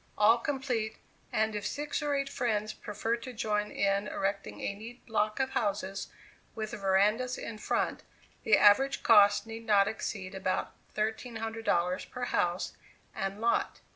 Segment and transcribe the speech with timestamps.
[0.17, 0.97] all complete,
[1.31, 5.51] and if six or eight friends prefer to join in erecting a neat block of
[5.51, 6.07] houses
[6.55, 8.01] with verandas in front,
[8.41, 12.75] the average cost need not exceed about $1,300 per house
[13.13, 13.79] and lot.